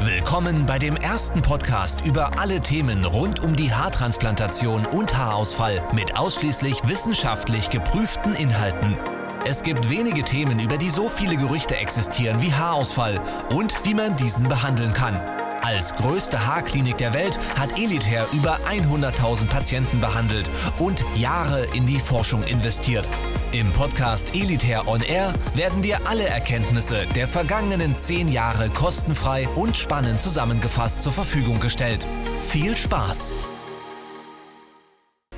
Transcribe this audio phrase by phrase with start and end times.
[0.00, 6.18] Willkommen bei dem ersten Podcast über alle Themen rund um die Haartransplantation und Haarausfall mit
[6.18, 8.98] ausschließlich wissenschaftlich geprüften Inhalten.
[9.46, 13.20] Es gibt wenige Themen, über die so viele Gerüchte existieren wie Haarausfall
[13.50, 15.20] und wie man diesen behandeln kann.
[15.64, 22.00] Als größte Haarklinik der Welt hat Elitair über 100.000 Patienten behandelt und Jahre in die
[22.00, 23.08] Forschung investiert.
[23.52, 29.74] Im Podcast Elitair On Air werden dir alle Erkenntnisse der vergangenen zehn Jahre kostenfrei und
[29.74, 32.06] spannend zusammengefasst zur Verfügung gestellt.
[32.46, 33.32] Viel Spaß!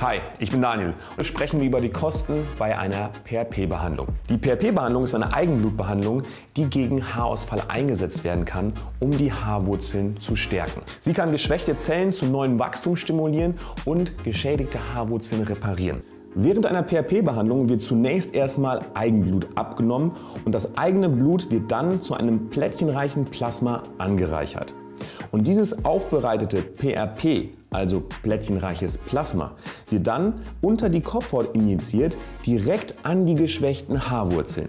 [0.00, 4.08] Hi, ich bin Daniel und sprechen wir über die Kosten bei einer PRP-Behandlung.
[4.30, 6.22] Die PRP-Behandlung ist eine Eigenblutbehandlung,
[6.56, 10.80] die gegen Haarausfall eingesetzt werden kann, um die Haarwurzeln zu stärken.
[11.00, 16.00] Sie kann geschwächte Zellen zu neuem Wachstum stimulieren und geschädigte Haarwurzeln reparieren.
[16.34, 20.12] Während einer PRP-Behandlung wird zunächst erstmal Eigenblut abgenommen
[20.46, 24.74] und das eigene Blut wird dann zu einem plättchenreichen Plasma angereichert.
[25.30, 29.52] Und dieses aufbereitete PRP, also plättchenreiches Plasma,
[29.90, 34.68] wird dann unter die Kopfhaut injiziert, direkt an die geschwächten Haarwurzeln.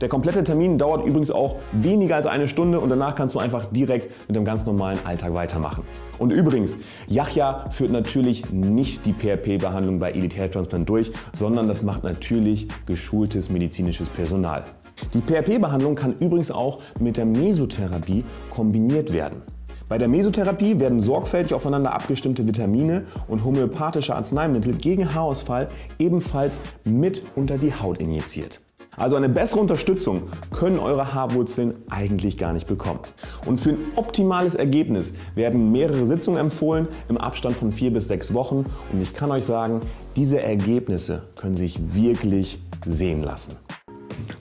[0.00, 3.66] Der komplette Termin dauert übrigens auch weniger als eine Stunde und danach kannst du einfach
[3.66, 5.84] direkt mit dem ganz normalen Alltag weitermachen.
[6.18, 6.78] Und übrigens,
[7.08, 14.08] Yachja führt natürlich nicht die PRP-Behandlung bei Elitärtransplant durch, sondern das macht natürlich geschultes medizinisches
[14.08, 14.64] Personal.
[15.12, 19.42] Die PRP-Behandlung kann übrigens auch mit der Mesotherapie kombiniert werden.
[19.88, 27.22] Bei der Mesotherapie werden sorgfältig aufeinander abgestimmte Vitamine und homöopathische Arzneimittel gegen Haarausfall ebenfalls mit
[27.36, 28.60] unter die Haut injiziert.
[28.96, 33.00] Also eine bessere Unterstützung können eure Haarwurzeln eigentlich gar nicht bekommen.
[33.44, 38.32] Und für ein optimales Ergebnis werden mehrere Sitzungen empfohlen im Abstand von vier bis sechs
[38.32, 38.64] Wochen.
[38.92, 39.80] Und ich kann euch sagen,
[40.16, 43.56] diese Ergebnisse können sich wirklich sehen lassen.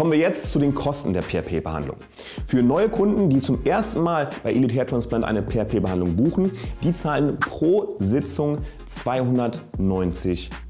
[0.00, 1.96] Kommen wir jetzt zu den Kosten der PRP-Behandlung.
[2.46, 6.94] Für neue Kunden, die zum ersten Mal bei Elite Hair Transplant eine PRP-Behandlung buchen, die
[6.94, 8.56] zahlen pro Sitzung
[8.86, 10.69] 290 Euro.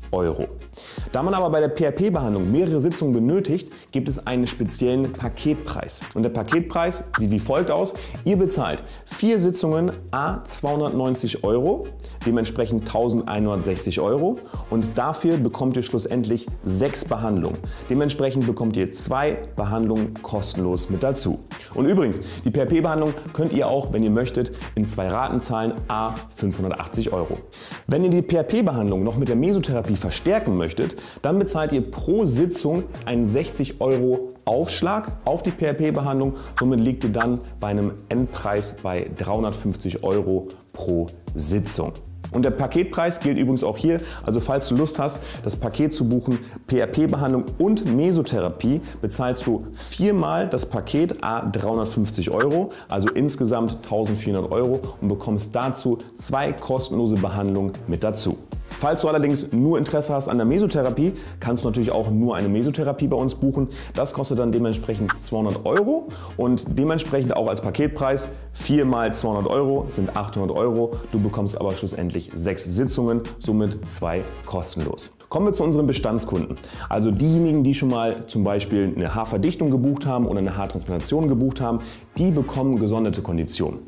[1.12, 6.00] Da man aber bei der PRP-Behandlung mehrere Sitzungen benötigt, gibt es einen speziellen Paketpreis.
[6.14, 7.94] Und der Paketpreis sieht wie folgt aus.
[8.24, 11.86] Ihr bezahlt vier Sitzungen a 290 Euro,
[12.26, 14.36] dementsprechend 1160 Euro
[14.70, 17.58] und dafür bekommt ihr schlussendlich sechs Behandlungen.
[17.88, 21.38] Dementsprechend bekommt ihr zwei Behandlungen kostenlos mit dazu.
[21.74, 26.14] Und übrigens, die PRP-Behandlung könnt ihr auch, wenn ihr möchtet, in zwei Raten zahlen a
[26.34, 27.38] 580 Euro.
[27.86, 32.84] Wenn ihr die PRP-Behandlung noch mit der Mesotherapie verstärken möchtet, dann bezahlt ihr pro Sitzung
[33.04, 36.34] einen 60 Euro Aufschlag auf die PRP-Behandlung.
[36.58, 41.92] Somit liegt ihr dann bei einem Endpreis bei 350 Euro pro Sitzung.
[42.32, 44.00] Und der Paketpreis gilt übrigens auch hier.
[44.24, 50.48] Also falls du Lust hast, das Paket zu buchen, PRP-Behandlung und Mesotherapie, bezahlst du viermal
[50.48, 57.72] das Paket A 350 Euro, also insgesamt 1400 Euro und bekommst dazu zwei kostenlose Behandlungen
[57.88, 58.38] mit dazu.
[58.80, 62.48] Falls du allerdings nur Interesse hast an der Mesotherapie, kannst du natürlich auch nur eine
[62.48, 63.68] Mesotherapie bei uns buchen.
[63.92, 66.08] Das kostet dann dementsprechend 200 Euro
[66.38, 70.94] und dementsprechend auch als Paketpreis 4 mal 200 Euro sind 800 Euro.
[71.12, 75.14] Du bekommst aber schlussendlich sechs Sitzungen, somit zwei kostenlos.
[75.28, 76.56] Kommen wir zu unseren Bestandskunden.
[76.88, 81.60] Also diejenigen, die schon mal zum Beispiel eine Haarverdichtung gebucht haben oder eine Haartransplantation gebucht
[81.60, 81.80] haben,
[82.16, 83.80] die bekommen gesonderte Konditionen.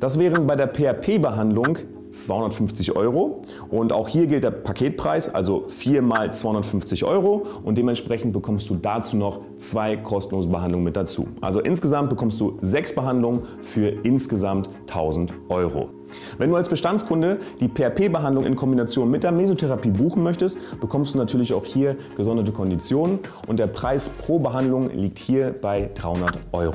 [0.00, 1.78] Das wären bei der PRP-Behandlung
[2.10, 3.42] 250 Euro.
[3.70, 7.46] Und auch hier gilt der Paketpreis, also 4 mal 250 Euro.
[7.64, 11.28] Und dementsprechend bekommst du dazu noch zwei kostenlose Behandlungen mit dazu.
[11.40, 15.90] Also insgesamt bekommst du sechs Behandlungen für insgesamt 1000 Euro.
[16.38, 21.18] Wenn du als Bestandskunde die PRP-Behandlung in Kombination mit der Mesotherapie buchen möchtest, bekommst du
[21.18, 26.74] natürlich auch hier gesonderte Konditionen und der Preis pro Behandlung liegt hier bei 300 Euro.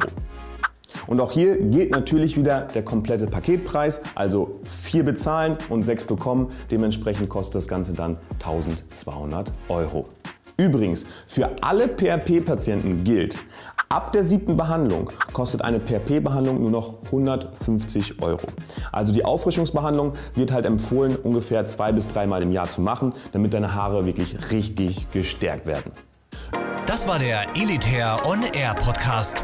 [1.07, 6.51] Und auch hier gilt natürlich wieder der komplette Paketpreis, also vier bezahlen und sechs bekommen.
[6.71, 10.05] Dementsprechend kostet das Ganze dann 1200 Euro.
[10.57, 13.37] Übrigens, für alle PRP-Patienten gilt,
[13.89, 18.47] ab der siebten Behandlung kostet eine PRP-Behandlung nur noch 150 Euro.
[18.91, 23.53] Also die Auffrischungsbehandlung wird halt empfohlen, ungefähr zwei bis dreimal im Jahr zu machen, damit
[23.53, 25.91] deine Haare wirklich richtig gestärkt werden.
[26.85, 29.43] Das war der Elitair On Air Podcast.